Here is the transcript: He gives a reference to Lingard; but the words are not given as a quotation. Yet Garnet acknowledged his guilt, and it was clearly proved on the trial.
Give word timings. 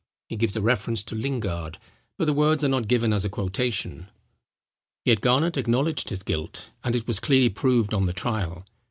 He 0.29 0.35
gives 0.35 0.55
a 0.55 0.61
reference 0.61 1.03
to 1.03 1.15
Lingard; 1.15 1.77
but 2.17 2.25
the 2.25 2.33
words 2.33 2.63
are 2.63 2.67
not 2.69 2.87
given 2.87 3.13
as 3.13 3.23
a 3.23 3.29
quotation. 3.29 4.07
Yet 5.05 5.21
Garnet 5.21 5.57
acknowledged 5.57 6.09
his 6.09 6.23
guilt, 6.23 6.71
and 6.83 6.95
it 6.95 7.05
was 7.05 7.19
clearly 7.19 7.49
proved 7.49 7.93
on 7.93 8.05
the 8.05 8.13
trial. 8.13 8.65